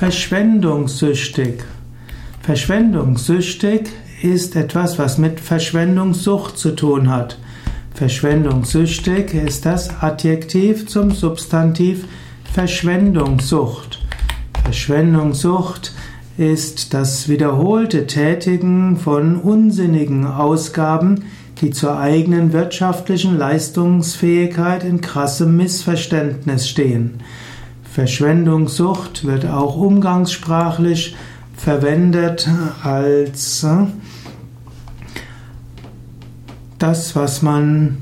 Verschwendungssüchtig. 0.00 1.62
Verschwendungssüchtig 2.40 3.90
ist 4.22 4.56
etwas, 4.56 4.98
was 4.98 5.18
mit 5.18 5.40
Verschwendungssucht 5.40 6.56
zu 6.56 6.70
tun 6.74 7.10
hat. 7.10 7.36
Verschwendungssüchtig 7.92 9.34
ist 9.34 9.66
das 9.66 10.00
Adjektiv 10.00 10.86
zum 10.86 11.10
Substantiv 11.10 12.06
Verschwendungssucht. 12.50 13.98
Verschwendungssucht 14.64 15.92
ist 16.38 16.94
das 16.94 17.28
wiederholte 17.28 18.06
Tätigen 18.06 18.96
von 18.96 19.36
unsinnigen 19.36 20.26
Ausgaben, 20.26 21.24
die 21.60 21.72
zur 21.72 21.98
eigenen 21.98 22.54
wirtschaftlichen 22.54 23.36
Leistungsfähigkeit 23.36 24.82
in 24.82 25.02
krassem 25.02 25.58
Missverständnis 25.58 26.70
stehen. 26.70 27.20
Verschwendungssucht 27.92 29.24
wird 29.24 29.46
auch 29.46 29.76
umgangssprachlich 29.76 31.16
verwendet 31.56 32.48
als 32.84 33.64
äh, 33.64 33.86
das, 36.78 37.16
was 37.16 37.42
man 37.42 37.98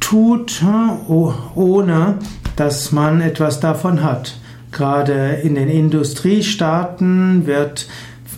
tut, 0.00 0.60
äh, 0.62 1.10
ohne 1.54 2.18
dass 2.56 2.90
man 2.90 3.20
etwas 3.20 3.60
davon 3.60 4.02
hat. 4.02 4.38
Gerade 4.72 5.40
in 5.42 5.54
den 5.54 5.68
Industriestaaten 5.68 7.46
wird, 7.46 7.86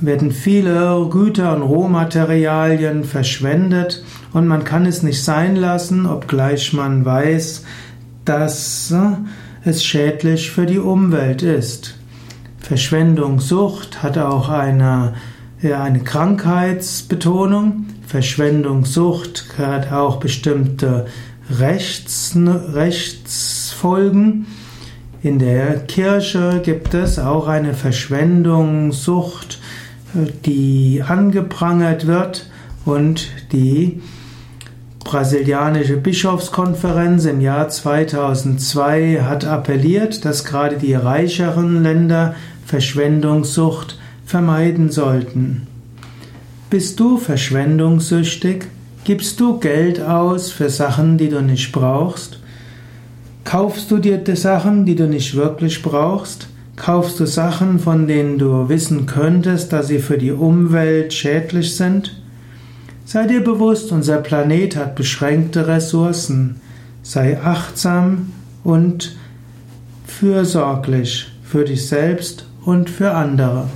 werden 0.02 0.32
viele 0.32 1.08
Güter 1.10 1.56
und 1.56 1.62
Rohmaterialien 1.62 3.04
verschwendet 3.04 4.04
und 4.34 4.46
man 4.46 4.64
kann 4.64 4.84
es 4.84 5.02
nicht 5.02 5.24
sein 5.24 5.56
lassen, 5.56 6.04
obgleich 6.04 6.74
man 6.74 7.06
weiß, 7.06 7.64
dass 8.26 8.90
äh, 8.90 9.12
es 9.64 9.84
schädlich 9.84 10.50
für 10.50 10.66
die 10.66 10.78
Umwelt 10.78 11.42
ist. 11.42 11.94
Verschwendungssucht 12.60 14.02
hat 14.02 14.18
auch 14.18 14.48
eine, 14.48 15.14
eine 15.62 16.00
Krankheitsbetonung. 16.00 17.86
Verschwendungssucht 18.06 19.46
hat 19.58 19.92
auch 19.92 20.18
bestimmte 20.18 21.06
Rechts, 21.50 22.36
Rechtsfolgen. 22.36 24.46
In 25.22 25.38
der 25.38 25.80
Kirche 25.80 26.60
gibt 26.62 26.94
es 26.94 27.18
auch 27.18 27.48
eine 27.48 27.74
Verschwendungssucht, 27.74 29.58
die 30.44 31.02
angeprangert 31.06 32.06
wird 32.06 32.50
und 32.84 33.28
die 33.52 34.00
brasilianische 35.08 35.96
Bischofskonferenz 35.96 37.24
im 37.24 37.40
Jahr 37.40 37.70
2002 37.70 39.22
hat 39.22 39.46
appelliert, 39.46 40.26
dass 40.26 40.44
gerade 40.44 40.76
die 40.76 40.92
reicheren 40.92 41.82
Länder 41.82 42.34
Verschwendungssucht 42.66 43.98
vermeiden 44.26 44.90
sollten. 44.90 45.66
Bist 46.68 47.00
du 47.00 47.16
verschwendungssüchtig? 47.16 48.66
Gibst 49.04 49.40
du 49.40 49.58
Geld 49.58 50.02
aus 50.02 50.52
für 50.52 50.68
Sachen, 50.68 51.16
die 51.16 51.30
du 51.30 51.40
nicht 51.40 51.72
brauchst? 51.72 52.40
Kaufst 53.44 53.90
du 53.90 53.96
dir 53.96 54.18
die 54.18 54.36
Sachen, 54.36 54.84
die 54.84 54.94
du 54.94 55.08
nicht 55.08 55.34
wirklich 55.34 55.80
brauchst? 55.80 56.48
Kaufst 56.76 57.18
du 57.18 57.24
Sachen, 57.24 57.78
von 57.78 58.06
denen 58.06 58.36
du 58.36 58.68
wissen 58.68 59.06
könntest, 59.06 59.72
dass 59.72 59.88
sie 59.88 60.00
für 60.00 60.18
die 60.18 60.32
Umwelt 60.32 61.14
schädlich 61.14 61.74
sind? 61.76 62.14
Sei 63.10 63.26
dir 63.26 63.42
bewusst, 63.42 63.90
unser 63.90 64.18
Planet 64.18 64.76
hat 64.76 64.94
beschränkte 64.94 65.66
Ressourcen. 65.66 66.60
Sei 67.02 67.40
achtsam 67.42 68.34
und 68.64 69.16
fürsorglich 70.04 71.32
für 71.42 71.64
dich 71.64 71.88
selbst 71.88 72.44
und 72.66 72.90
für 72.90 73.12
andere. 73.12 73.68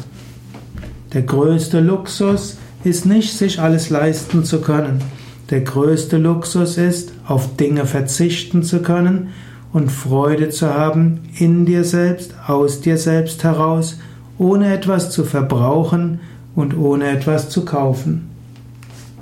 Der 1.15 1.23
größte 1.23 1.81
Luxus 1.81 2.59
ist 2.85 3.07
nicht, 3.07 3.33
sich 3.33 3.59
alles 3.59 3.89
leisten 3.89 4.45
zu 4.45 4.61
können. 4.61 5.01
Der 5.49 5.63
größte 5.63 6.19
Luxus 6.19 6.77
ist, 6.77 7.15
auf 7.27 7.57
Dinge 7.57 7.87
verzichten 7.87 8.63
zu 8.63 8.83
können 8.83 9.29
und 9.73 9.91
Freude 9.91 10.51
zu 10.51 10.75
haben 10.75 11.21
in 11.39 11.65
dir 11.65 11.85
selbst, 11.85 12.35
aus 12.47 12.83
dir 12.83 12.99
selbst 12.99 13.45
heraus, 13.45 13.99
ohne 14.37 14.75
etwas 14.75 15.09
zu 15.09 15.25
verbrauchen 15.25 16.21
und 16.55 16.77
ohne 16.77 17.09
etwas 17.09 17.49
zu 17.49 17.65
kaufen. 17.65 18.32